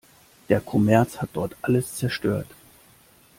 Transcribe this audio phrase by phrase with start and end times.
[0.49, 2.47] Der Kommerz hat dort alles zerstört.